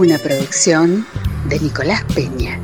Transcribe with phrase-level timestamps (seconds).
[0.00, 1.04] Una producción
[1.46, 2.58] de Nicolás Peña.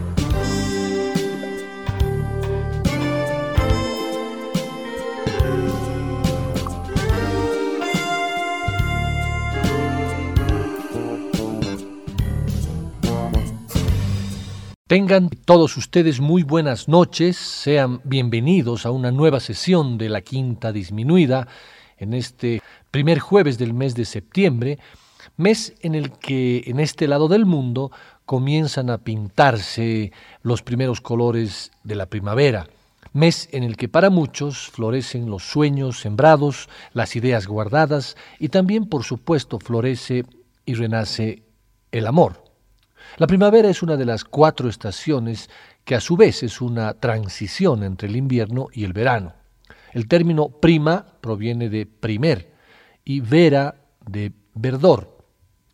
[14.87, 20.73] Tengan todos ustedes muy buenas noches, sean bienvenidos a una nueva sesión de la Quinta
[20.73, 21.49] Disminuida
[21.99, 24.79] en este primer jueves del mes de septiembre,
[25.37, 27.91] mes en el que en este lado del mundo
[28.25, 32.69] comienzan a pintarse los primeros colores de la primavera,
[33.13, 38.87] mes en el que para muchos florecen los sueños sembrados, las ideas guardadas y también
[38.87, 40.24] por supuesto florece
[40.65, 41.43] y renace
[41.93, 42.45] el amor.
[43.16, 45.49] La primavera es una de las cuatro estaciones
[45.85, 49.35] que a su vez es una transición entre el invierno y el verano.
[49.93, 52.52] El término prima proviene de primer
[53.04, 55.16] y vera de verdor.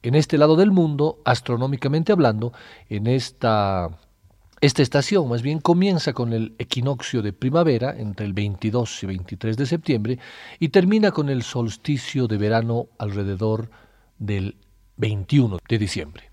[0.02, 2.52] En este lado del mundo, astronómicamente hablando,
[2.88, 3.88] en esta,
[4.60, 9.56] esta estación más bien comienza con el equinoccio de primavera entre el 22 y 23
[9.56, 10.18] de septiembre
[10.58, 13.70] y termina con el solsticio de verano alrededor
[14.18, 14.56] del
[14.96, 16.31] 21 de diciembre.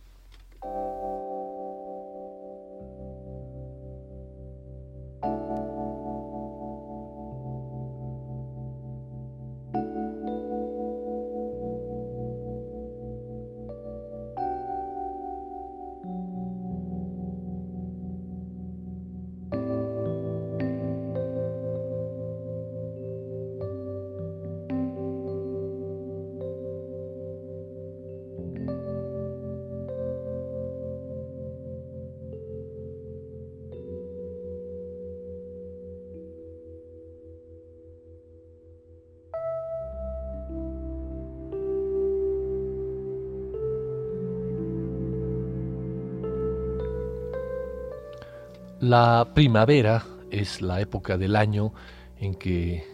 [48.82, 51.74] La primavera es la época del año
[52.18, 52.86] en que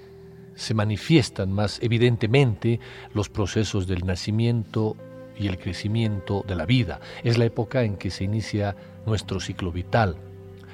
[0.55, 2.79] se manifiestan más evidentemente
[3.13, 4.97] los procesos del nacimiento
[5.37, 7.01] y el crecimiento de la vida.
[7.23, 8.75] Es la época en que se inicia
[9.05, 10.17] nuestro ciclo vital.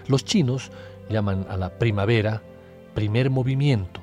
[0.07, 0.71] Los chinos
[1.09, 2.41] llaman a la primavera
[2.93, 3.99] primer movimiento,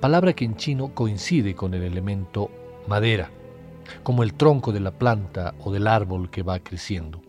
[0.00, 2.50] palabra que en chino coincide con el elemento
[2.86, 3.28] madera,
[4.02, 7.25] como el tronco de la planta o del árbol que va creciendo.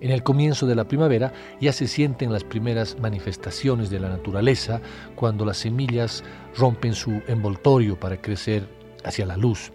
[0.00, 4.80] En el comienzo de la primavera ya se sienten las primeras manifestaciones de la naturaleza
[5.14, 6.24] cuando las semillas
[6.56, 8.68] rompen su envoltorio para crecer
[9.04, 9.72] hacia la luz.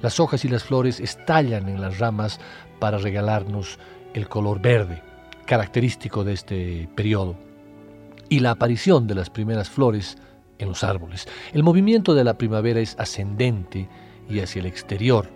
[0.00, 2.40] Las hojas y las flores estallan en las ramas
[2.78, 3.78] para regalarnos
[4.14, 5.02] el color verde,
[5.46, 7.36] característico de este periodo,
[8.28, 10.16] y la aparición de las primeras flores
[10.58, 11.26] en los árboles.
[11.52, 13.88] El movimiento de la primavera es ascendente
[14.28, 15.28] y hacia el exterior.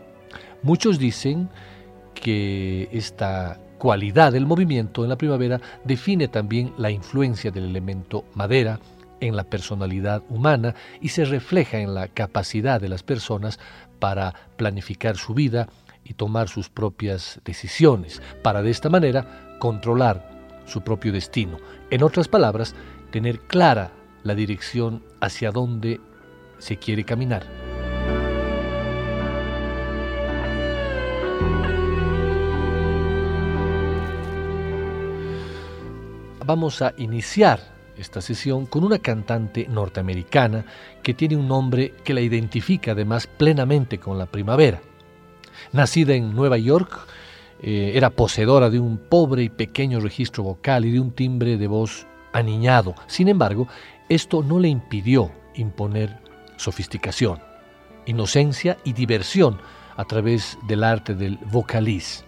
[0.62, 1.50] Muchos dicen
[2.14, 8.80] que esta cualidad del movimiento en la primavera define también la influencia del elemento madera
[9.20, 13.58] en la personalidad humana y se refleja en la capacidad de las personas
[13.98, 15.68] para planificar su vida
[16.04, 20.30] y tomar sus propias decisiones, para de esta manera controlar
[20.66, 21.58] su propio destino.
[21.90, 22.74] En otras palabras,
[23.10, 23.92] tener clara
[24.22, 26.00] la dirección hacia dónde
[26.58, 27.63] se quiere caminar.
[36.44, 37.60] Vamos a iniciar
[37.96, 40.64] esta sesión con una cantante norteamericana
[41.02, 44.80] que tiene un nombre que la identifica además plenamente con la primavera.
[45.72, 47.06] Nacida en Nueva York,
[47.62, 51.66] eh, era poseedora de un pobre y pequeño registro vocal y de un timbre de
[51.66, 52.94] voz aniñado.
[53.06, 53.68] Sin embargo,
[54.08, 56.18] esto no le impidió imponer
[56.56, 57.40] sofisticación,
[58.06, 59.58] inocencia y diversión
[59.96, 62.24] a través del arte del vocaliz.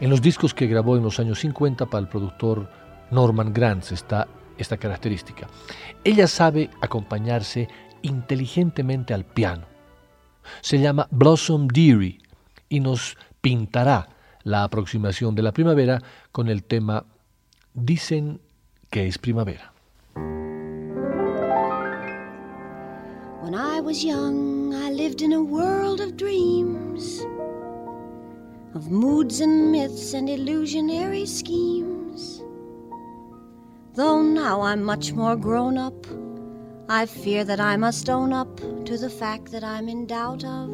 [0.00, 2.68] En los discos que grabó en los años 50 para el productor
[3.10, 5.48] Norman Granz está esta característica.
[6.04, 7.68] Ella sabe acompañarse
[8.02, 9.66] inteligentemente al piano.
[10.60, 12.18] Se llama Blossom Deary
[12.68, 14.08] y nos pintará
[14.42, 16.00] la aproximación de la primavera
[16.32, 17.04] con el tema
[17.74, 18.40] Dicen
[18.90, 19.72] que es primavera.
[23.42, 27.26] When I was young, I lived in a world of dreams.
[28.76, 32.42] of moods and myths and illusionary schemes.
[33.96, 36.06] Though now I'm much more grown up,
[36.86, 40.68] I fear that I must own up to the fact that I'm in doubt of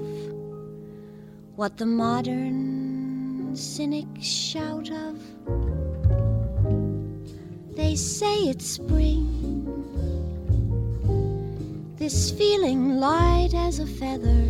[1.54, 5.20] what the modern cynics shout of.
[7.76, 9.14] They say it's spring,
[11.98, 14.48] this feeling light as a feather.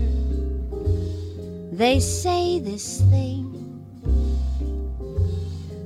[1.73, 3.53] They say this thing,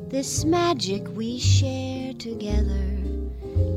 [0.08, 2.88] this magic we share together,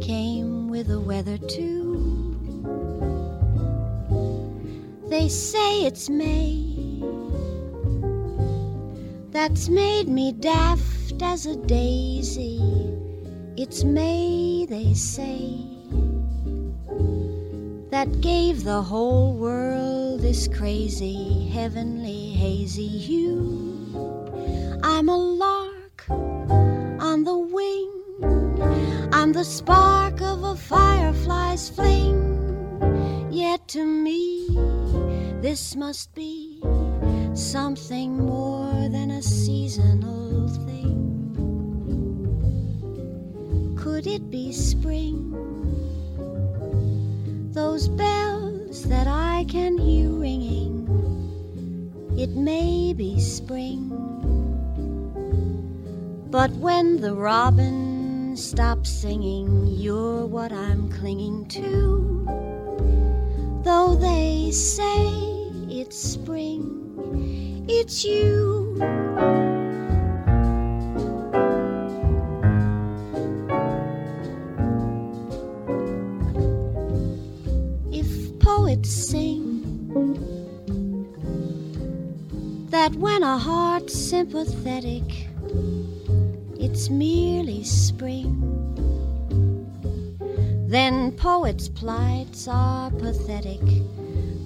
[0.01, 2.35] came with the weather too.
[5.07, 6.79] They say it's May
[9.31, 12.59] that's made me daft as a daisy.
[13.57, 15.65] It's May, they say,
[17.89, 23.87] that gave the whole world this crazy, heavenly, hazy hue.
[24.83, 25.17] I'm a
[29.29, 33.29] I'm the spark of a firefly's fling.
[33.29, 34.47] Yet to me,
[35.39, 36.63] this must be
[37.35, 40.95] something more than a seasonal thing.
[43.77, 45.29] Could it be spring?
[47.51, 50.87] Those bells that I can hear ringing,
[52.17, 53.91] it may be spring.
[56.31, 57.88] But when the robin
[58.39, 62.25] stops singing, you're what I'm clinging to.
[63.63, 65.07] Though they say
[65.69, 66.79] it's spring
[67.71, 68.75] it's you.
[77.91, 79.61] If poets sing
[82.71, 85.03] that when a heart's sympathetic,
[86.79, 88.39] it's merely spring.
[90.69, 93.59] Then poets' plights are pathetic,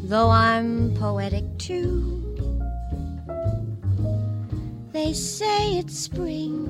[0.06, 2.24] though I'm poetic too.
[4.92, 6.66] They say it's spring.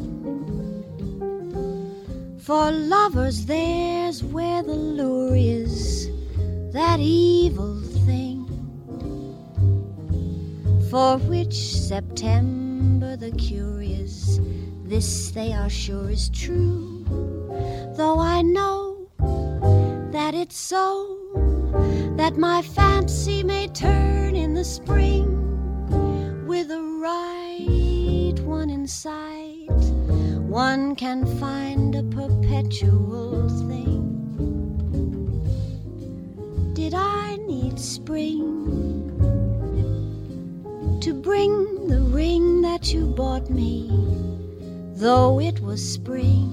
[2.39, 6.10] For lovers, there's where the lure is,
[6.74, 8.44] that evil thing.
[10.89, 14.42] For which September the curious,
[14.83, 17.06] this they are sure is true.
[17.95, 19.09] Though I know
[20.12, 21.18] that it's so,
[22.18, 29.69] that my fancy may turn in the spring with a right one in sight,
[30.47, 34.01] one can find a perpetual thing.
[36.74, 38.50] Did I need spring
[41.01, 43.89] to bring the ring that you bought me,
[45.03, 46.47] though it was spring?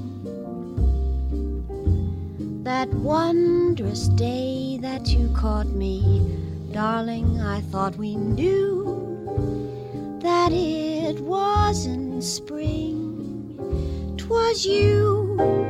[2.64, 6.37] That wondrous day that you caught me,
[6.73, 13.55] darling, I thought we knew that it wasn't spring,
[14.17, 15.70] twas you.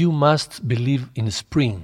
[0.00, 1.80] You must believe in spring.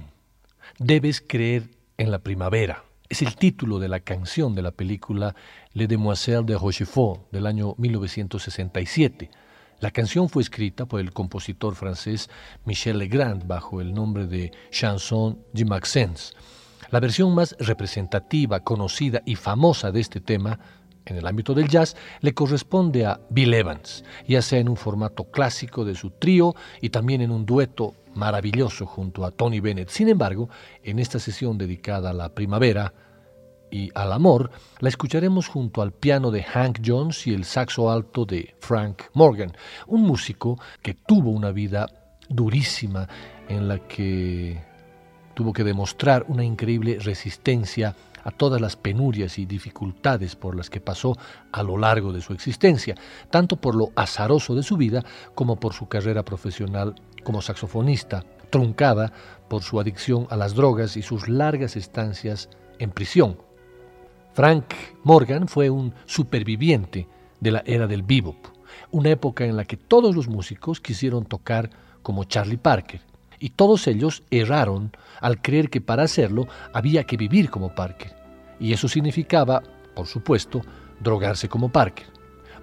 [0.79, 2.83] Debes creer en la primavera.
[3.09, 5.35] Es el título de la canción de la película
[5.73, 9.29] Les Demoiselles de Rochefort del año 1967
[9.79, 12.31] la canción fue escrita por el compositor francés
[12.65, 16.33] Michel Legrand bajo el nombre de Chanson de Maxence.
[16.89, 20.59] La versión más representativa, conocida y famosa de este tema
[21.05, 25.25] en el ámbito del jazz le corresponde a Bill Evans, ya sea en un formato
[25.25, 29.89] clásico de su trío y también en un dueto maravilloso junto a Tony Bennett.
[29.89, 30.49] Sin embargo,
[30.83, 32.93] en esta sesión dedicada a la primavera,
[33.69, 38.25] y al amor, la escucharemos junto al piano de Hank Jones y el saxo alto
[38.25, 39.51] de Frank Morgan,
[39.87, 41.87] un músico que tuvo una vida
[42.29, 43.07] durísima
[43.49, 44.61] en la que
[45.33, 50.81] tuvo que demostrar una increíble resistencia a todas las penurias y dificultades por las que
[50.81, 51.17] pasó
[51.51, 52.95] a lo largo de su existencia,
[53.29, 56.95] tanto por lo azaroso de su vida como por su carrera profesional
[57.27, 59.11] como saxofonista, truncada
[59.49, 62.47] por su adicción a las drogas y sus largas estancias
[62.79, 63.37] en prisión
[64.31, 67.05] Frank Morgan fue un superviviente
[67.41, 68.37] de la era del bebop,
[68.91, 71.69] una época en la que todos los músicos quisieron tocar
[72.01, 73.01] como Charlie Parker,
[73.39, 78.15] y todos ellos erraron al creer que para hacerlo había que vivir como Parker,
[78.57, 79.61] y eso significaba,
[79.93, 80.61] por supuesto,
[81.01, 82.07] drogarse como Parker.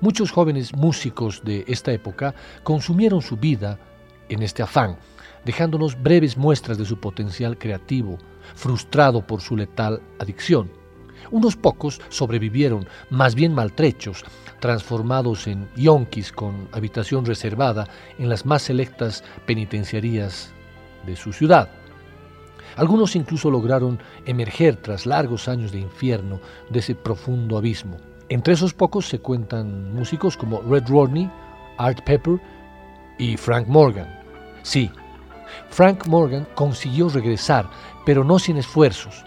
[0.00, 3.78] Muchos jóvenes músicos de esta época consumieron su vida
[4.34, 4.98] en este afán,
[5.44, 8.18] dejándonos breves muestras de su potencial creativo,
[8.54, 10.70] frustrado por su letal adicción.
[11.30, 14.24] Unos pocos sobrevivieron, más bien maltrechos,
[14.60, 17.88] transformados en yonkis con habitación reservada
[18.18, 20.52] en las más selectas penitenciarías
[21.06, 21.68] de su ciudad.
[22.76, 27.98] Algunos incluso lograron emerger tras largos años de infierno de ese profundo abismo.
[28.28, 31.30] Entre esos pocos se cuentan músicos como Red Rodney,
[31.78, 32.40] Art Pepper
[33.18, 34.23] y Frank Morgan.
[34.64, 34.90] Sí,
[35.70, 37.68] Frank Morgan consiguió regresar,
[38.04, 39.24] pero no sin esfuerzos.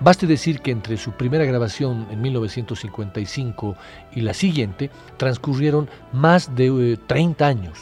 [0.00, 3.76] Baste decir que entre su primera grabación en 1955
[4.14, 7.78] y la siguiente transcurrieron más de 30 eh, años,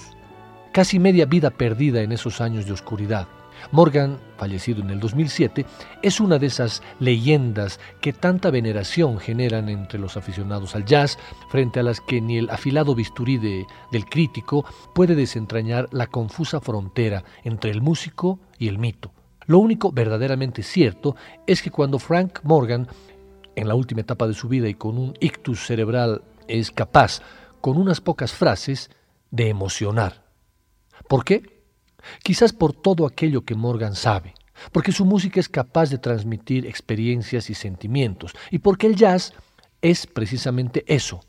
[0.73, 3.29] casi media vida perdida en esos años de oscuridad.
[3.75, 5.67] Morgan, fallecido en el 2007,
[6.01, 11.81] es una de esas leyendas que tanta veneración generan entre los aficionados al jazz, frente
[11.81, 14.65] a las que ni el afilado bisturí del crítico
[14.95, 19.13] puede desentrañar la confusa frontera entre el músico y el mito.
[19.47, 22.87] Lo único verdaderamente cierto es que cuando Frank Morgan,
[23.57, 27.23] en la última etapa de su vida y con un ictus cerebral, es capaz,
[27.61, 28.89] con unas pocas frases,
[29.33, 30.23] de emocionar.
[31.09, 31.54] ¿Por qué?
[32.23, 34.35] Quizás por todo aquello que Morgan sabe,
[34.73, 39.33] porque su música es capaz de transmitir experiencias y sentimientos, y porque el jazz
[39.83, 41.21] es precisamente eso,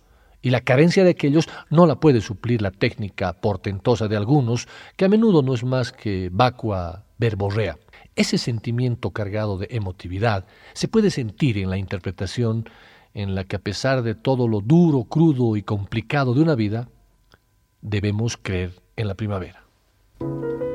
[0.42, 5.06] y la carencia de aquellos no la puede suplir la técnica portentosa de algunos, que
[5.06, 7.78] a menudo no es más que vacua verborrea.
[8.16, 12.70] Ese sentimiento cargado de emotividad se puede sentir en la interpretación
[13.14, 16.90] en la que a pesar de todo lo duro, crudo y complicado de una vida,
[17.82, 19.65] debemos creer en la primavera.
[20.20, 20.75] Thank you.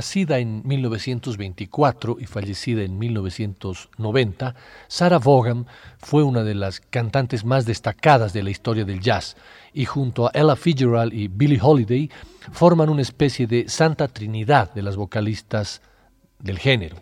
[0.00, 4.54] Nacida en 1924 y fallecida en 1990,
[4.88, 5.66] Sarah Vaughan
[5.98, 9.36] fue una de las cantantes más destacadas de la historia del jazz
[9.74, 12.10] y junto a Ella Fitzgerald y Billie Holiday
[12.50, 15.82] forman una especie de santa trinidad de las vocalistas
[16.38, 16.96] del género.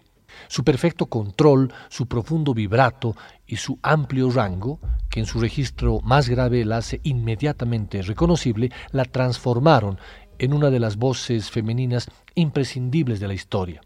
[0.48, 3.14] Su perfecto control, su profundo vibrato
[3.46, 9.04] y su amplio rango, que en su registro más grave la hace inmediatamente reconocible, la
[9.04, 9.98] transformaron
[10.38, 13.80] en una de las voces femeninas imprescindibles de la historia.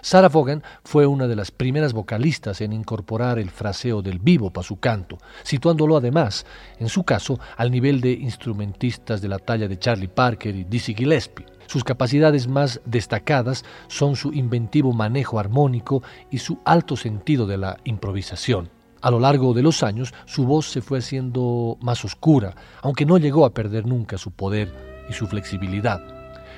[0.00, 4.66] Sarah Vaughan fue una de las primeras vocalistas en incorporar el fraseo del vivo para
[4.66, 6.46] su canto, situándolo además,
[6.78, 10.94] en su caso, al nivel de instrumentistas de la talla de Charlie Parker y Dizzy
[10.94, 11.46] Gillespie.
[11.66, 17.76] Sus capacidades más destacadas son su inventivo manejo armónico y su alto sentido de la
[17.84, 18.70] improvisación.
[19.00, 23.18] A lo largo de los años, su voz se fue haciendo más oscura, aunque no
[23.18, 26.02] llegó a perder nunca su poder y su flexibilidad.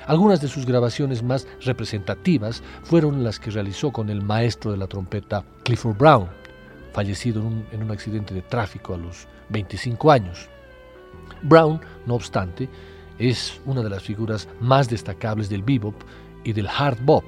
[0.07, 4.87] Algunas de sus grabaciones más representativas fueron las que realizó con el maestro de la
[4.87, 6.27] trompeta Clifford Brown,
[6.91, 10.49] fallecido en un, accidente de tráfico a los 25 años.
[11.43, 12.67] Brown, no obstante,
[13.19, 15.95] es una de las figuras más destacables del bebop
[16.43, 17.25] y del hard bop,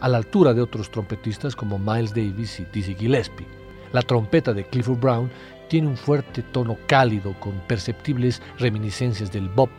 [0.00, 3.46] a la altura de otros trompetistas como Miles Davis y Dizzy Gillespie.
[3.92, 5.30] La trompeta de Clifford Brown
[5.68, 9.70] tiene un fuerte tono cálido con perceptibles reminiscencias del bop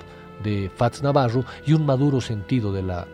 [0.43, 3.07] de Fats Navarro y un maduro sentido de la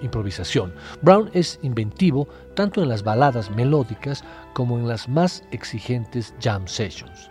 [0.00, 0.72] improvisación.
[1.02, 7.30] Brown es inventivo tanto en las baladas melódicas como en las más exigentes jam sessions.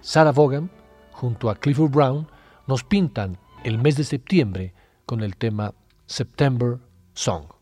[0.00, 0.70] Sarah Vaughan,
[1.12, 2.26] junto a Clifford Brown,
[2.66, 4.74] nos pintan el mes de septiembre
[5.06, 5.74] con el tema
[6.06, 6.78] September
[7.14, 7.57] Song.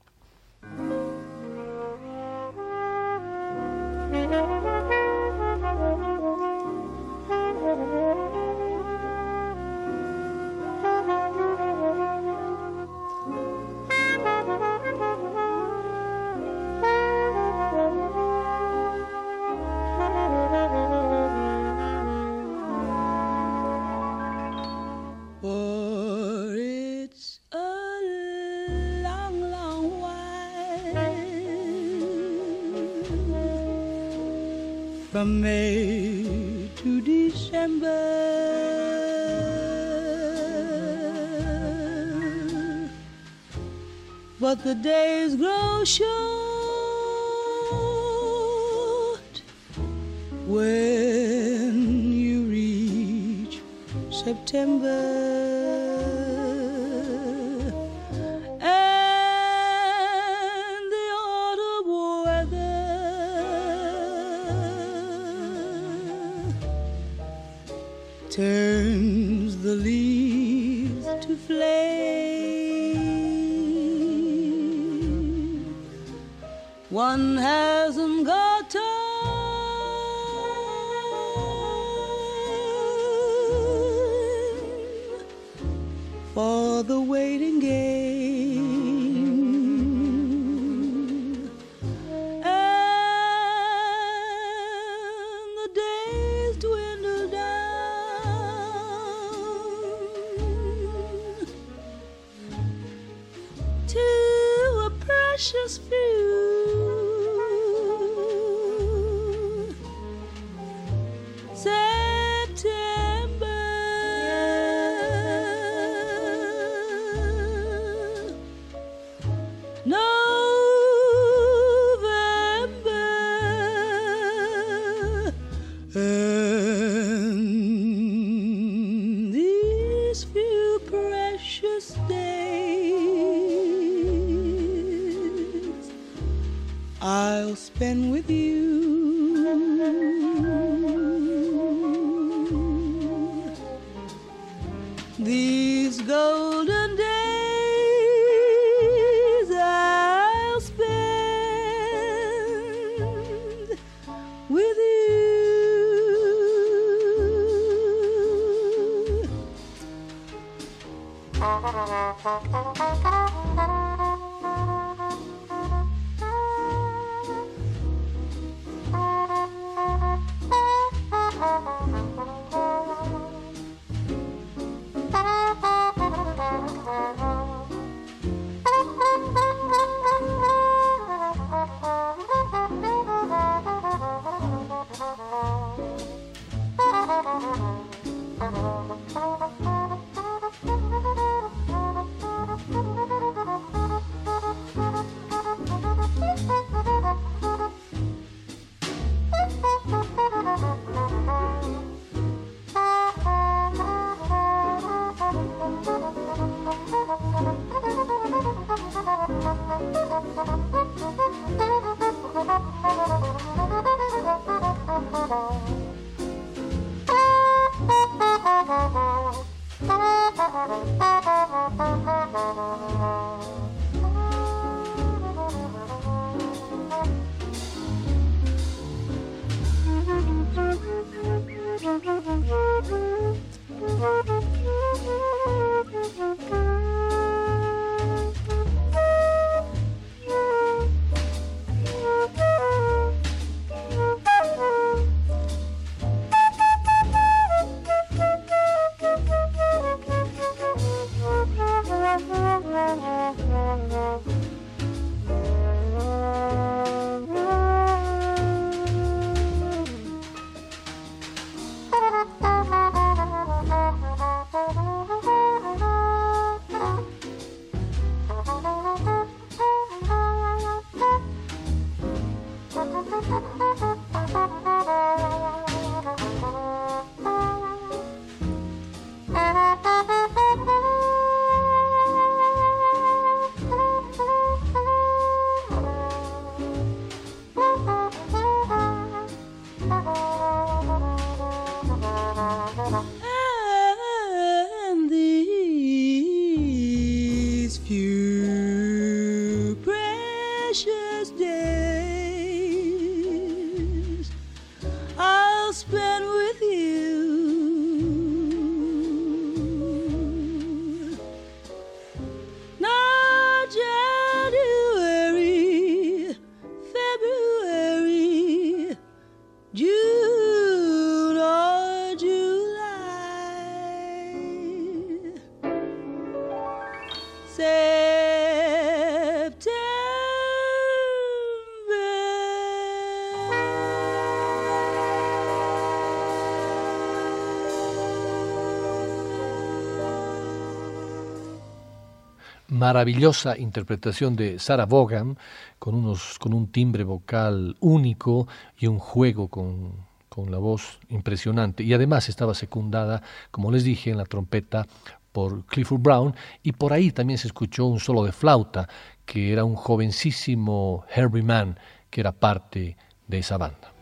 [342.86, 345.36] Maravillosa interpretación de Sarah Vaughan
[345.80, 348.46] con, unos, con un timbre vocal único
[348.78, 351.82] y un juego con, con la voz impresionante.
[351.82, 354.86] Y además estaba secundada, como les dije, en la trompeta
[355.32, 358.88] por Clifford Brown y por ahí también se escuchó un solo de flauta
[359.24, 361.76] que era un jovencísimo Herbie Mann
[362.08, 362.96] que era parte
[363.26, 363.95] de esa banda.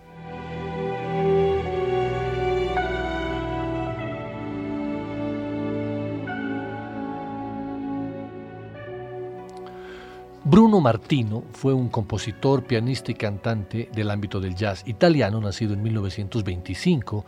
[10.46, 15.82] Bruno Martino fue un compositor, pianista y cantante del ámbito del jazz italiano, nacido en
[15.82, 17.24] 1925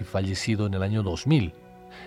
[0.00, 1.52] y fallecido en el año 2000.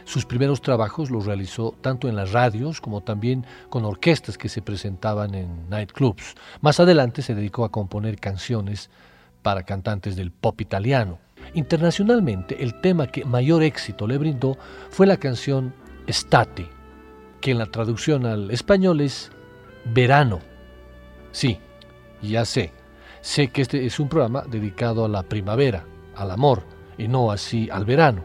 [0.06, 4.62] Sus primeros trabajos los realizó tanto en las radios como también con orquestas que se
[4.62, 6.34] presentaban en nightclubs.
[6.62, 8.90] Más adelante se dedicó a componer canciones
[9.42, 11.20] para cantantes del pop italiano.
[11.56, 14.58] Internacionalmente, el tema que mayor éxito le brindó
[14.90, 15.74] fue la canción
[16.08, 16.70] Estate,
[17.42, 19.30] que en la traducción al español es
[19.84, 20.53] verano.
[21.34, 21.60] Sí,
[22.22, 22.72] ya sé.
[23.20, 26.64] Sé que este es un programa dedicado a la primavera, al amor,
[26.98, 28.24] y no así al verano,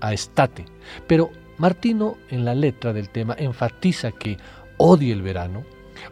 [0.00, 0.64] a estate.
[1.06, 4.38] Pero Martino en la letra del tema enfatiza que
[4.78, 5.64] odia el verano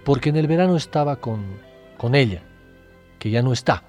[0.05, 1.44] porque en el verano estaba con,
[1.97, 2.42] con ella,
[3.18, 3.85] que ya no está.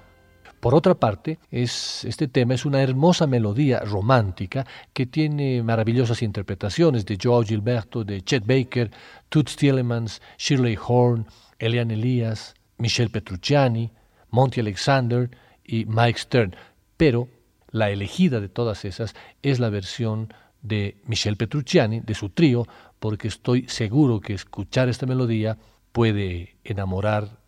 [0.60, 7.04] Por otra parte, es, este tema es una hermosa melodía romántica que tiene maravillosas interpretaciones
[7.06, 8.90] de Joao Gilberto, de Chet Baker,
[9.28, 11.26] Toots Thielemans, Shirley Horn,
[11.58, 13.92] Eliane Elias, Michel Petrucciani,
[14.30, 15.30] Monty Alexander
[15.64, 16.56] y Mike Stern.
[16.96, 17.28] Pero
[17.70, 22.66] la elegida de todas esas es la versión de Michel Petrucciani, de su trío,
[22.98, 25.58] porque estoy seguro que escuchar esta melodía
[25.92, 27.38] puede enamorar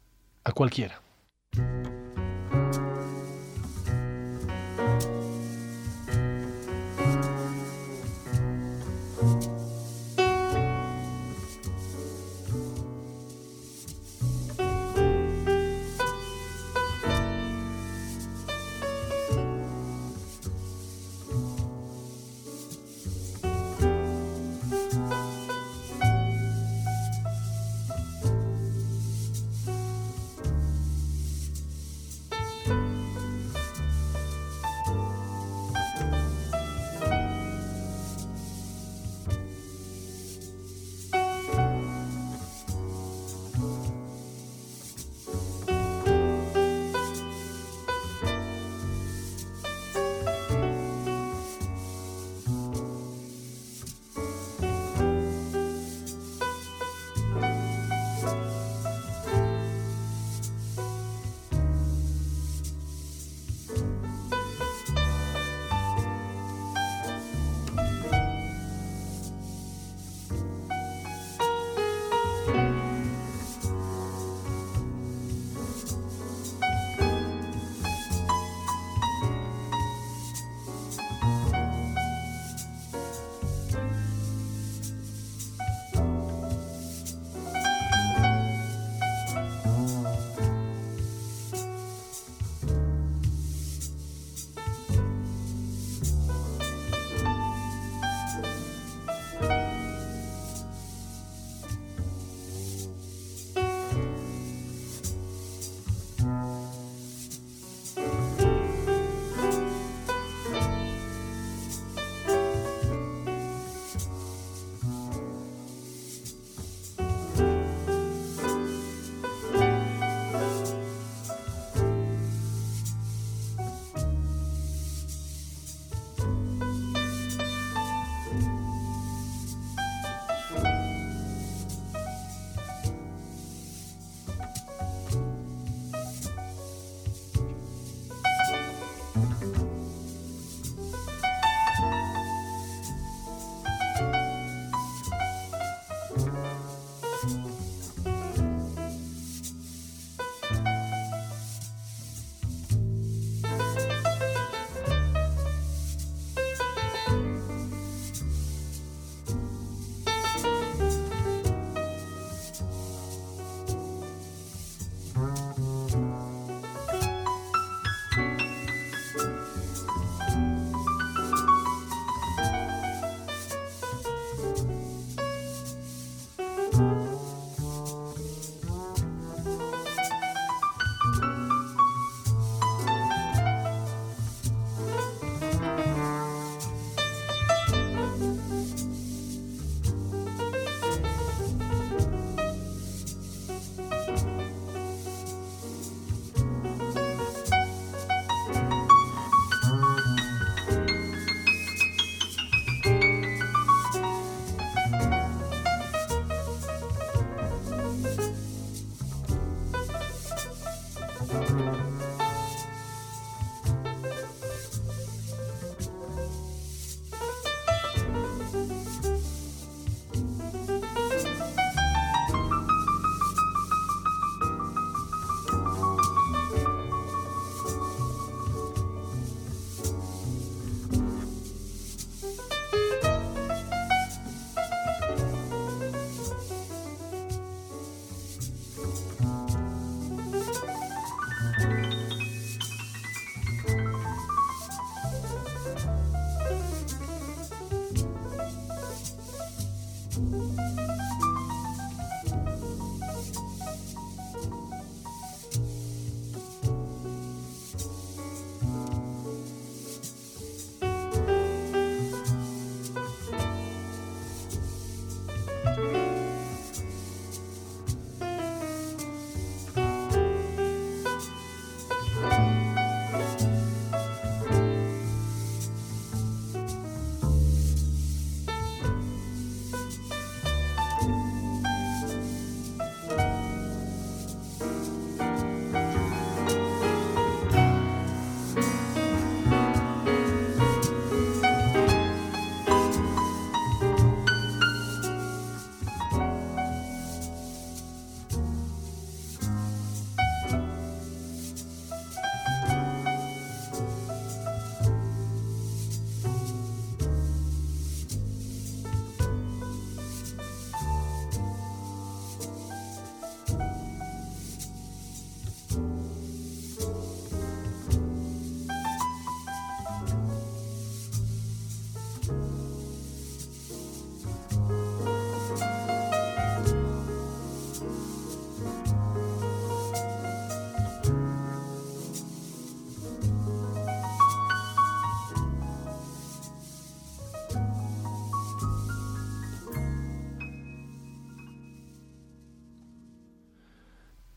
[0.44, 1.00] a cualquiera.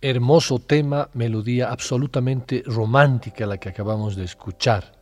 [0.04, 4.94] Hermoso tema, melodía absolutamente romántica la que acabamos de escuchar.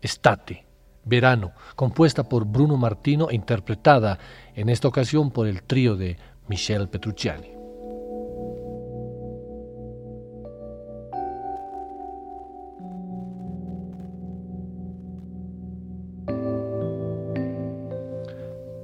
[0.00, 0.64] Estate,
[1.04, 4.18] Verano, compuesta por Bruno Martino e interpretada
[4.54, 6.16] en esta ocasión por el trío de
[6.48, 7.50] Michel Petrucciani.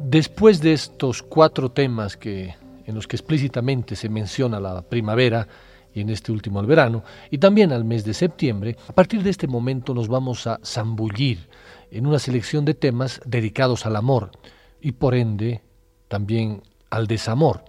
[0.01, 2.55] Después de estos cuatro temas que
[2.87, 5.47] en los que explícitamente se menciona la primavera
[5.95, 9.31] y en este último al verano, y también al mes de septiembre, a partir de
[9.31, 11.49] este momento nos vamos a zambullir
[11.91, 14.33] en una selección de temas dedicados al amor
[14.81, 15.63] y por ende
[16.09, 17.65] también al desamor.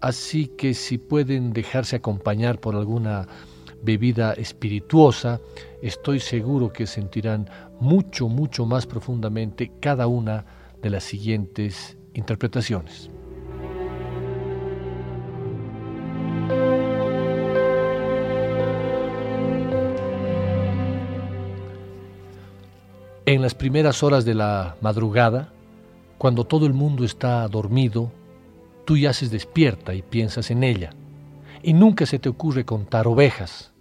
[0.00, 3.26] Así que si pueden dejarse acompañar por alguna
[3.82, 5.40] bebida espirituosa,
[5.82, 7.48] estoy seguro que sentirán
[7.80, 10.44] mucho, mucho más profundamente cada una
[10.82, 13.10] de las siguientes interpretaciones.
[23.28, 25.48] En las primeras horas de la madrugada,
[26.16, 28.12] cuando todo el mundo está dormido,
[28.84, 30.90] tú yaces despierta y piensas en ella,
[31.60, 33.72] y nunca se te ocurre contar ovejas.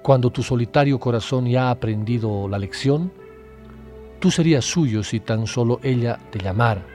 [0.00, 3.12] Cuando tu solitario corazón ya ha aprendido la lección,
[4.20, 6.86] tú serías suyo si tan solo ella te llamara.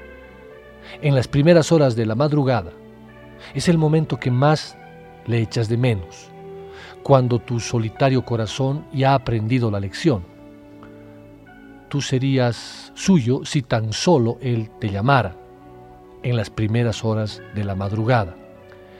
[1.01, 2.71] En las primeras horas de la madrugada,
[3.53, 4.77] es el momento que más
[5.25, 6.29] le echas de menos,
[7.03, 10.36] cuando tu solitario corazón ya ha aprendido la lección
[11.89, 15.35] tú serías suyo si tan solo Él te llamara
[16.23, 18.35] en las primeras horas de la madrugada.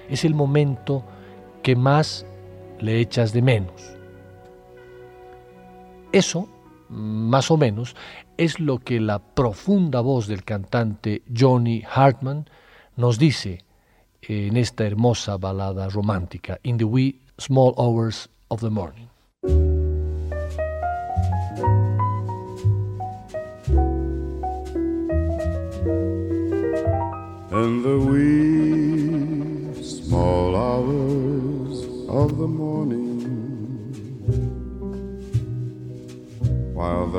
[0.10, 1.04] Es el momento
[1.64, 2.26] que más
[2.80, 3.98] le echas de menos.
[6.12, 6.48] Eso,
[6.90, 7.96] más o menos,
[8.38, 12.50] es lo que la profunda voz del cantante Johnny Hartman
[12.96, 13.66] nos dice
[14.22, 19.08] en esta hermosa balada romántica, In the Wee Small Hours of the Morning.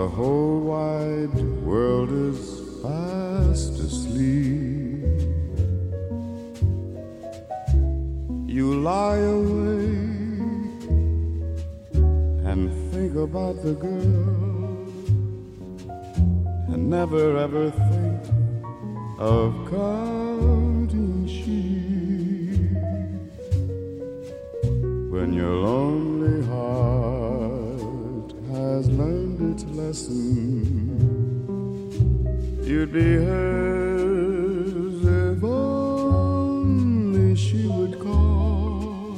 [0.08, 1.38] The whole wide
[1.68, 2.40] world is
[2.82, 5.04] fast asleep.
[8.46, 10.82] You lie awake
[12.50, 14.88] and think about the girl
[16.72, 18.22] and never ever think
[19.18, 22.72] of counting sheep.
[25.12, 26.07] When you're lonely
[32.68, 39.16] you'd be hers if only she would call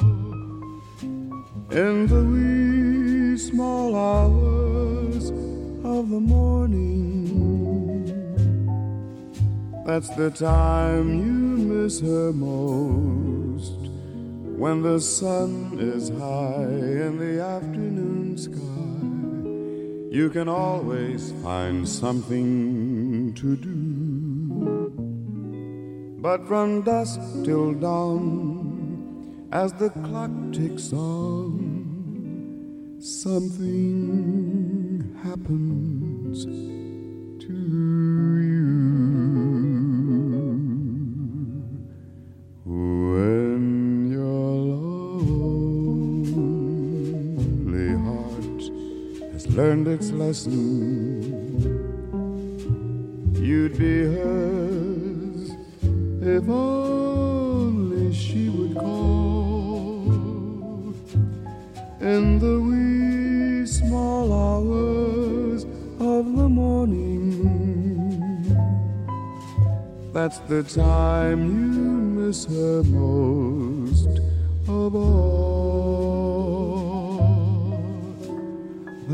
[1.73, 5.31] in the wee small hours
[5.83, 7.01] of the morning
[9.85, 11.33] that's the time you
[11.67, 13.91] miss her most
[14.57, 16.63] when the sun is high
[17.07, 17.70] in the afternoon.
[20.11, 24.91] You can always find something to do.
[26.21, 34.60] But from dusk till dawn, as the clock ticks on, something
[49.55, 50.55] learned its lesson,
[53.35, 55.51] you'd be hers
[56.23, 60.13] if only she would call
[62.01, 65.65] in the wee small hours
[65.99, 67.41] of the morning.
[70.13, 71.91] That's the time you
[72.21, 73.70] miss her most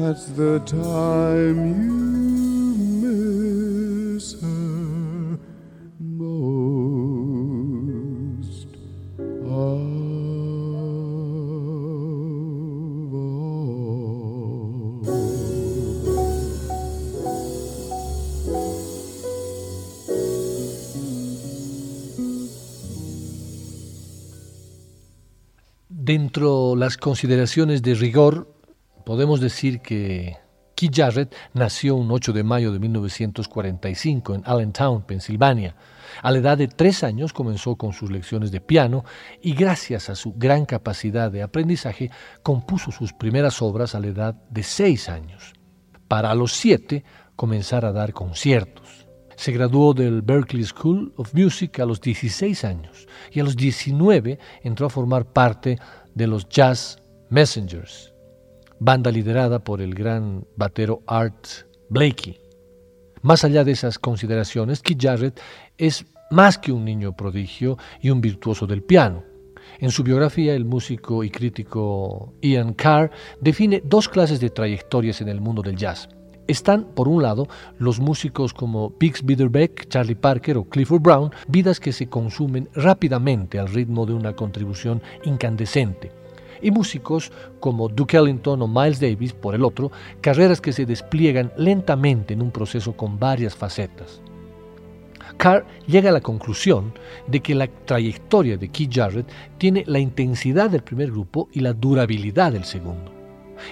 [0.07, 5.39] That's the time you miss her
[5.99, 8.69] most.
[25.89, 28.56] Dentro las consideraciones de rigor
[29.17, 30.37] podemos decir que
[30.75, 35.75] Keith Jarrett nació un 8 de mayo de 1945 en Allentown, Pensilvania.
[36.21, 39.07] A la edad de tres años comenzó con sus lecciones de piano
[39.41, 42.11] y gracias a su gran capacidad de aprendizaje
[42.43, 45.55] compuso sus primeras obras a la edad de seis años.
[46.09, 47.03] Para los siete
[47.37, 49.09] comenzar a dar conciertos.
[49.35, 54.39] Se graduó del Berklee School of Music a los 16 años y a los 19
[54.63, 55.79] entró a formar parte
[56.15, 58.13] de los Jazz Messengers
[58.79, 61.47] banda liderada por el gran batero Art
[61.89, 62.41] Blakey.
[63.23, 65.41] Más allá de esas consideraciones, Keith Jarrett
[65.79, 69.25] es más que un niño prodigio y un virtuoso del piano.
[69.79, 73.11] En su biografía, el músico y crítico Ian Carr
[73.41, 76.09] define dos clases de trayectorias en el mundo del jazz.
[76.47, 77.49] Están, por un lado,
[77.79, 83.59] los músicos como Bix Beiderbecke, Charlie Parker o Clifford Brown, vidas que se consumen rápidamente
[83.59, 86.13] al ritmo de una contribución incandescente
[86.63, 89.91] y músicos como Duke Ellington o Miles Davis, por el otro,
[90.21, 94.21] carreras que se despliegan lentamente en un proceso con varias facetas.
[95.37, 96.93] Carr llega a la conclusión
[97.27, 99.27] de que la trayectoria de Keith Jarrett
[99.59, 103.13] tiene la intensidad del primer grupo y la durabilidad del segundo.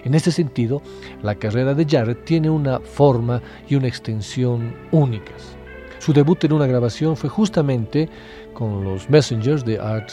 [0.05, 0.83] En este sentido,
[1.23, 5.57] la carrera de Jarrett tiene una forma y una extensión únicas.
[5.99, 8.09] Su debut en una grabación fue justamente
[8.53, 10.11] con los Messengers de Art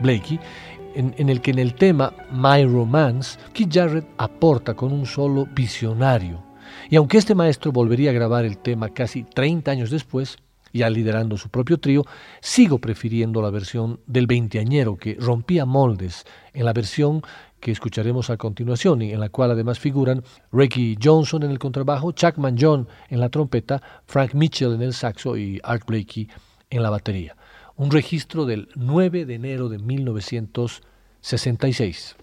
[0.00, 0.38] Blakey
[0.94, 6.42] en, el que en el tema My Romance, Keith Jarrett aporta con un solo visionario.
[6.90, 10.38] Y aunque este maestro volvería a grabar el tema casi 30 años después,
[10.72, 12.04] ya liderando su propio trío,
[12.40, 17.22] sigo prefiriendo la versión del veinteañero que rompía moldes en la versión
[17.60, 20.22] que escucharemos a continuación y en la cual además figuran
[20.52, 25.36] Ricky Johnson en el contrabajo, Chuck John en la trompeta, Frank Mitchell en el saxo
[25.36, 26.28] y Art Blakey
[26.68, 27.36] en la batería
[27.76, 32.16] un registro del 9 de enero de 1966.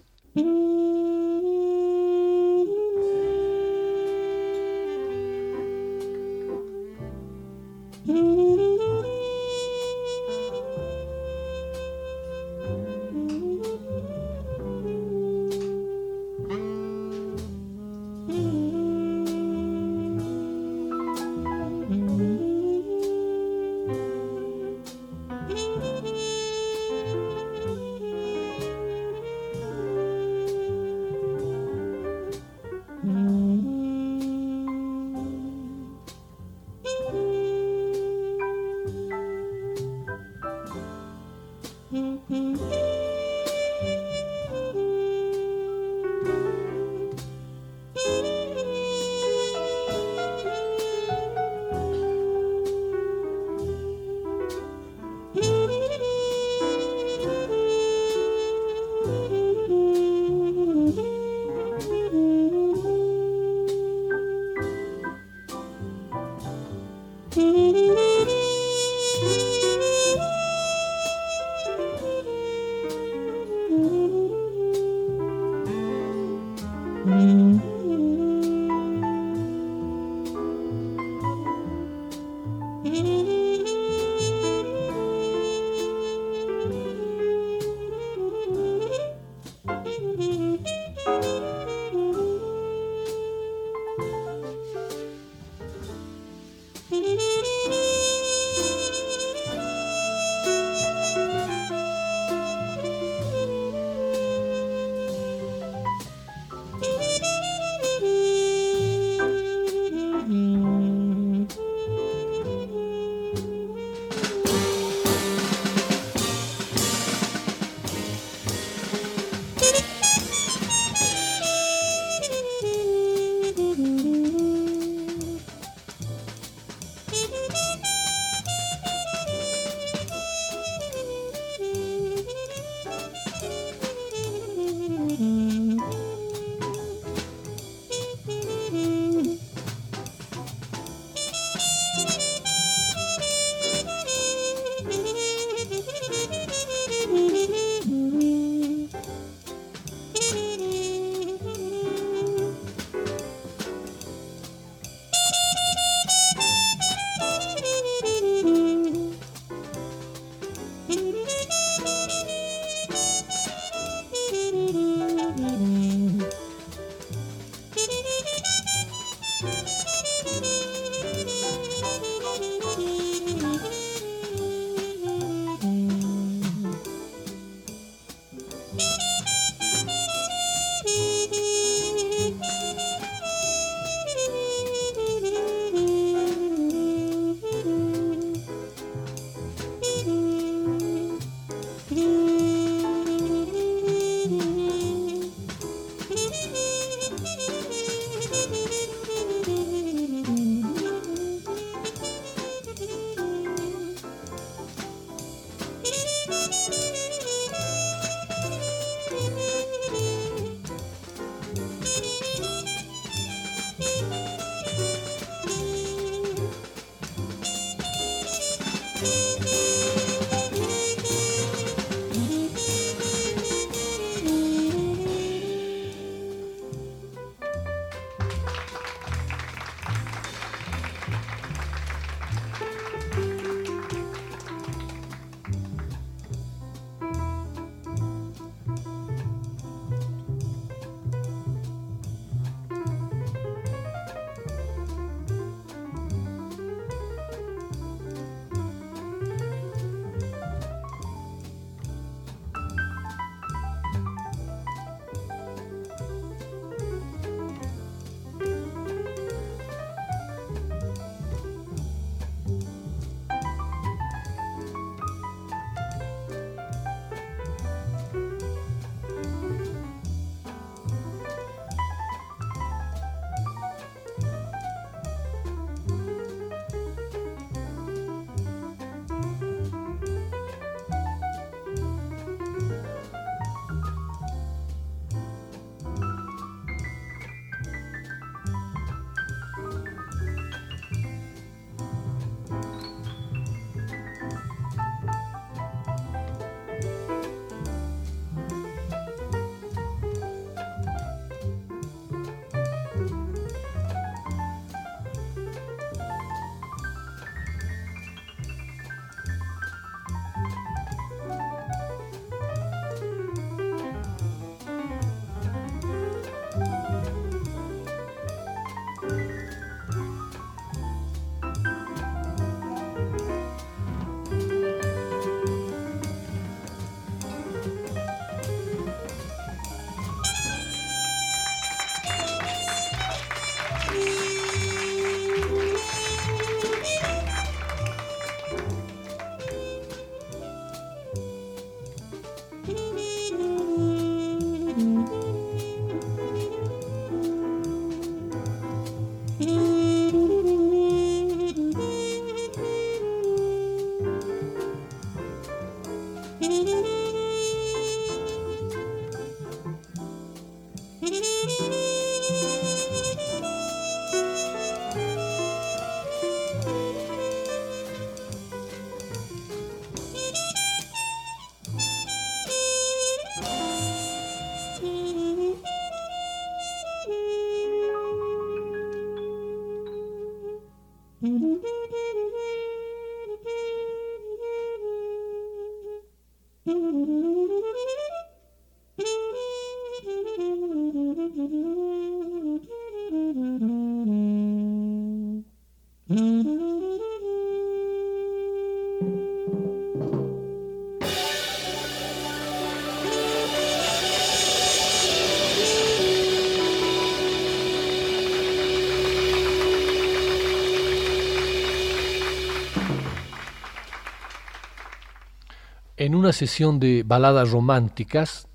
[416.02, 418.48] En una sesión de baladas románticas,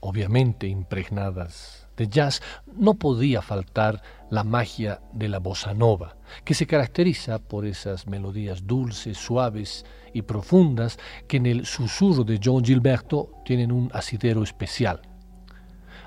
[0.00, 2.40] obviamente impregnadas de jazz,
[2.74, 8.66] no podía faltar la magia de la bossa nova, que se caracteriza por esas melodías
[8.66, 9.84] dulces, suaves
[10.14, 15.02] y profundas que en el susurro de John Gilberto tienen un asidero especial.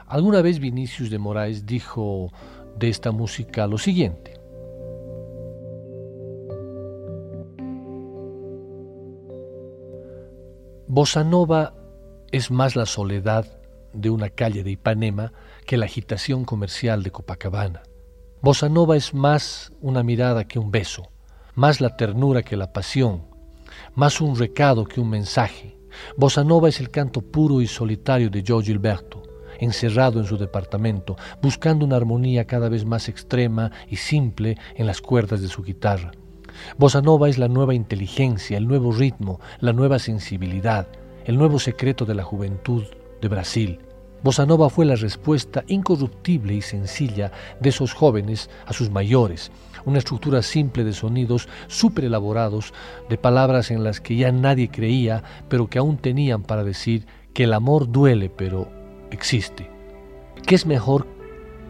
[0.08, 2.34] Alguna vez Vinicius de Moraes dijo
[2.80, 4.39] de esta música lo siguiente.
[10.92, 11.76] Bossa Nova
[12.32, 13.46] es más la soledad
[13.94, 15.34] de una calle de Ipanema
[15.68, 17.84] que la agitación comercial de Copacabana.
[18.42, 21.12] Bossa Nova es más una mirada que un beso,
[21.54, 23.28] más la ternura que la pasión,
[23.94, 25.78] más un recado que un mensaje.
[26.18, 29.22] Bossa Nova es el canto puro y solitario de Joe Gilberto,
[29.60, 35.02] encerrado en su departamento, buscando una armonía cada vez más extrema y simple en las
[35.02, 36.14] cuerdas de su guitarra.
[36.78, 40.88] Bossa Nova es la nueva inteligencia, el nuevo ritmo, la nueva sensibilidad,
[41.26, 42.84] el nuevo secreto de la juventud
[43.22, 43.80] de Brasil.
[44.22, 47.32] Bossa Nova fue la respuesta incorruptible y sencilla
[47.62, 49.51] de esos jóvenes a sus mayores,
[49.86, 52.74] una estructura simple de sonidos súper elaborados,
[53.07, 57.45] de palabras en las que ya nadie creía, pero que aún tenían para decir que
[57.45, 58.68] el amor duele, pero
[59.10, 59.70] existe.
[60.45, 61.07] ¿Qué es mejor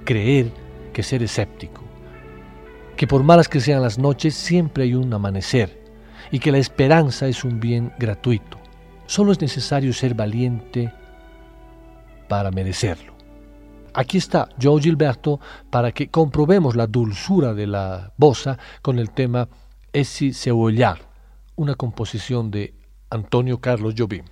[0.03, 0.51] creer
[0.91, 1.88] que ser escéptico?
[2.99, 5.81] Que por malas que sean las noches, siempre hay un amanecer
[6.31, 8.57] y que la esperanza es un bien gratuito.
[9.05, 10.93] Solo es necesario ser valiente
[12.27, 13.13] para merecerlo.
[13.93, 15.39] Aquí está Joe Gilberto
[15.69, 19.47] para que comprobemos la dulzura de la bossa con el tema
[19.93, 22.73] Essi se una composición de
[23.09, 24.25] Antonio Carlos Jobim.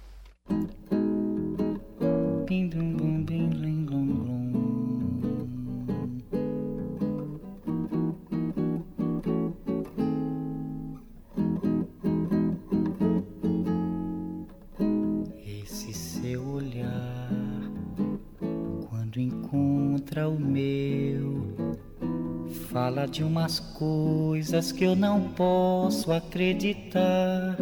[23.10, 27.58] De umas coisas que eu não posso acreditar.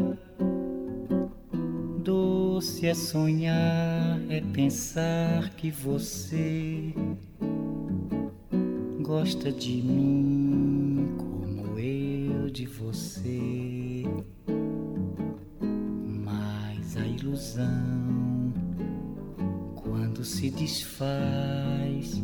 [2.04, 6.94] Doce é sonhar, é pensar que você
[9.02, 14.04] gosta de mim como eu de você.
[16.04, 18.54] Mas a ilusão,
[19.76, 22.22] quando se desfaz,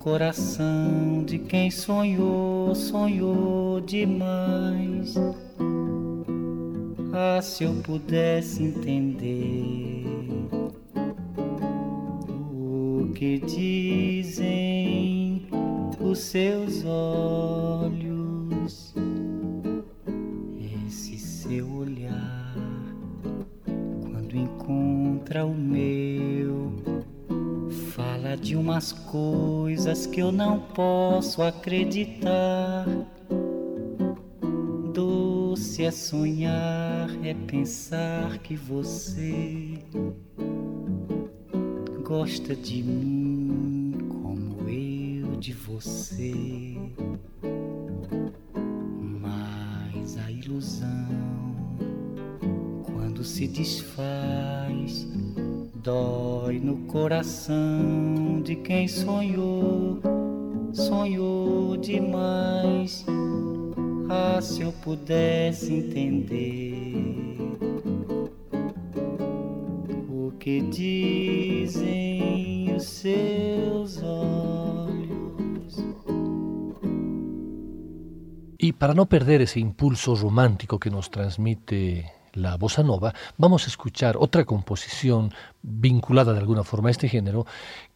[0.00, 5.14] coração de quem sonhou, sonhou demais.
[7.12, 10.06] Ah, se eu pudesse entender
[12.18, 13.89] o que dizem
[30.20, 32.86] eu não posso acreditar.
[34.92, 39.78] Doce é sonhar, é pensar que você
[42.04, 43.92] gosta de mim
[44.22, 46.76] como eu de você.
[49.20, 51.08] Mas a ilusão,
[52.84, 54.39] quando se desfaz,
[56.90, 60.00] coração de quem sonhou,
[60.72, 63.06] sonhou demais.
[64.08, 67.36] Ah, se eu pudesse entender
[70.08, 71.84] o que dizem
[72.74, 75.76] os seus olhos.
[78.58, 82.04] E para não perder esse impulso romântico que nos transmite
[82.34, 87.46] la bossa nova, vamos a escuchar otra composición vinculada de alguna forma a este género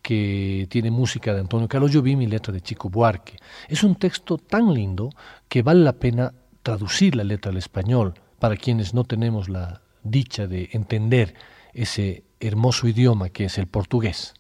[0.03, 3.37] que tiene música de Antonio Carlos Jobim y letra de Chico Buarque.
[3.68, 5.11] Es un texto tan lindo
[5.49, 10.47] que vale la pena traducir la letra al español para quienes no tenemos la dicha
[10.47, 11.35] de entender
[11.72, 14.35] ese hermoso idioma que es el portugués.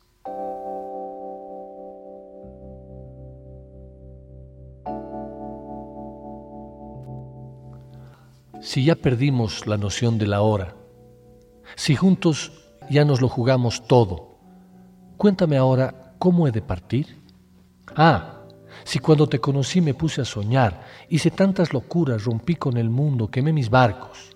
[8.64, 10.74] Si ya perdimos la noción de la hora,
[11.76, 12.50] si juntos
[12.88, 14.38] ya nos lo jugamos todo,
[15.18, 17.22] cuéntame ahora cómo he de partir.
[17.94, 18.40] Ah,
[18.82, 23.30] si cuando te conocí me puse a soñar, hice tantas locuras, rompí con el mundo,
[23.30, 24.34] quemé mis barcos,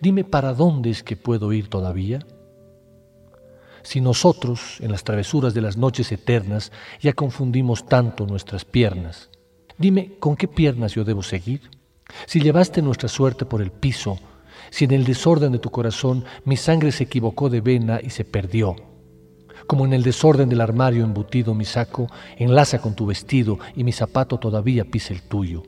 [0.00, 2.26] dime para dónde es que puedo ir todavía.
[3.82, 9.30] Si nosotros, en las travesuras de las noches eternas, ya confundimos tanto nuestras piernas,
[9.78, 11.79] dime con qué piernas yo debo seguir.
[12.26, 14.18] Si llevaste nuestra suerte por el piso,
[14.70, 18.24] si en el desorden de tu corazón mi sangre se equivocó de vena y se
[18.24, 18.76] perdió,
[19.66, 23.92] como en el desorden del armario embutido mi saco enlaza con tu vestido y mi
[23.92, 25.62] zapato todavía pisa el tuyo.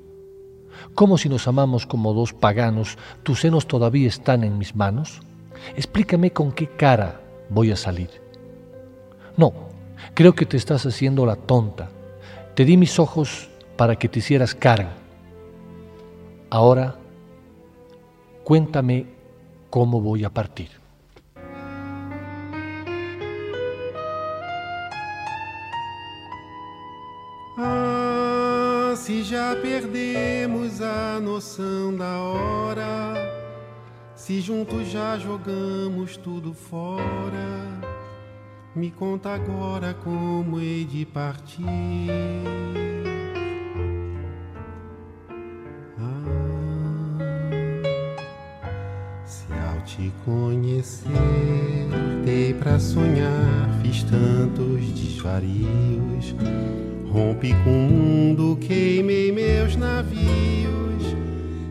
[0.94, 5.20] Como si nos amamos como dos paganos, tus senos todavía están en mis manos.
[5.76, 7.20] Explícame con qué cara
[7.50, 8.10] voy a salir.
[9.36, 9.52] No,
[10.14, 11.90] creo que te estás haciendo la tonta.
[12.54, 15.01] Te di mis ojos para que te hicieras carga
[16.54, 16.94] Ahora,
[18.44, 19.06] cuéntame
[19.70, 20.68] cómo voy a partir.
[27.56, 33.14] Ah, se já perdemos a noção da hora,
[34.14, 37.80] se juntos já jogamos tudo fora,
[38.76, 42.81] me conta agora como hei de partir.
[50.24, 51.10] Conhecer,
[52.24, 56.34] dei para sonhar, fiz tantos desvarios.
[57.10, 60.22] Rompi com o mundo, queimei meus navios.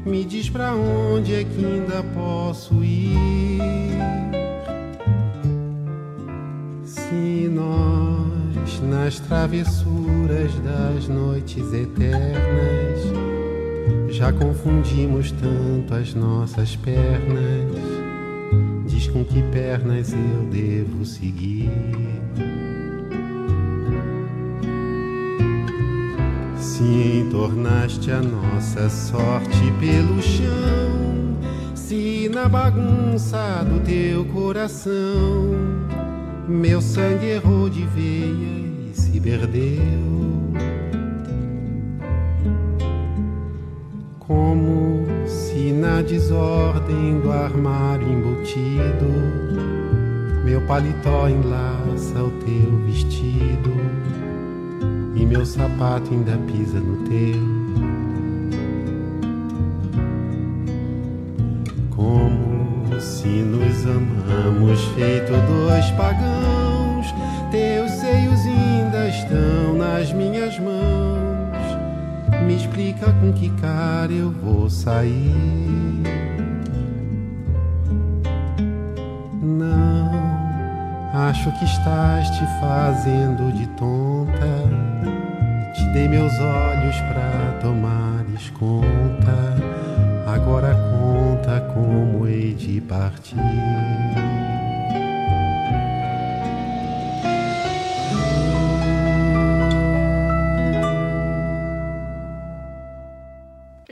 [0.05, 3.59] Me diz pra onde é que ainda posso ir?
[6.85, 13.01] Se nós, nas travessuras das noites eternas,
[14.09, 17.90] já confundimos tanto as nossas pernas
[19.21, 21.69] com que pernas eu devo seguir.
[26.57, 31.37] Se Assim tornaste a nossa sorte pelo chão.
[31.75, 35.51] Se na bagunça do teu coração
[36.47, 40.30] meu sangue errou de veia e se perdeu.
[45.61, 49.05] Se na desordem do armário embutido
[50.43, 53.71] meu paletó enlaça o teu vestido
[55.15, 57.39] e meu sapato ainda pisa no teu.
[61.91, 66.60] Como se nos amamos feito dois pagãos,
[72.81, 76.01] Explica com que cara eu vou sair.
[79.39, 80.11] Não,
[81.29, 84.81] acho que estás te fazendo de tonta
[85.93, 89.57] Dei meus olhos para tomares conta,
[90.25, 93.35] agora conta como hei de partir.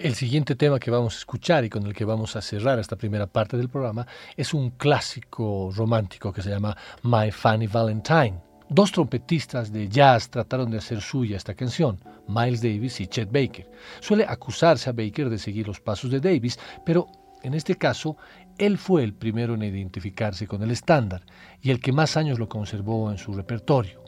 [0.10, 2.96] El siguiente tema que vamos a escuchar y con el que vamos a cerrar esta
[2.96, 8.92] primera parte del programa es un clásico romántico que se llama My Funny Valentine Dos
[8.92, 13.70] trompetistas de jazz trataron de hacer suya esta canción, Miles Davis y Chet Baker.
[14.00, 17.06] Suele acusarse a Baker de seguir los pasos de Davis, pero
[17.44, 18.18] en este caso,
[18.58, 21.22] él fue el primero en identificarse con el estándar
[21.62, 24.04] y el que más años lo conservó en su repertorio.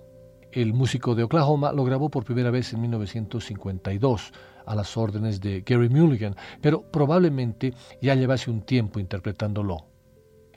[0.51, 4.33] El músico de Oklahoma lo grabó por primera vez en 1952
[4.65, 9.91] a las órdenes de Gary Mulligan, pero probablemente ya llevase un tiempo interpretándolo.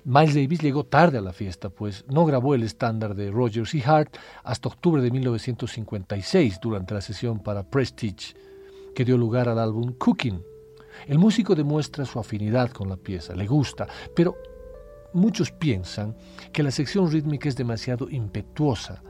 [0.07, 3.83] Miles Davis llegó tarde a la fiesta, pues no grabó el estándar de Rogers y
[3.83, 8.35] Hart hasta octubre de 1956 durante la sesión para Prestige,
[8.95, 10.43] que dio lugar al álbum Cooking.
[11.07, 14.37] El músico demuestra su afinidad con la pieza, le gusta, pero
[15.15, 16.15] muchos piensan
[16.53, 19.03] que la sección rítmica es demasiado impetuosa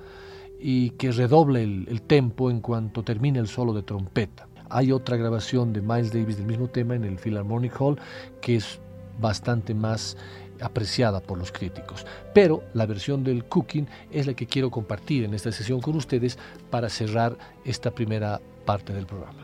[0.61, 4.47] y que redoble el, el tempo en cuanto termine el solo de trompeta.
[4.70, 7.98] Hay otra grabación de Miles Davis del mismo tema en el Philharmonic Hall
[8.40, 8.78] que es
[9.20, 10.16] bastante más
[10.60, 12.06] apreciada por los críticos.
[12.32, 16.38] Pero la versión del cooking es la que quiero compartir en esta sesión con ustedes
[16.70, 19.43] para cerrar esta primera parte del programa.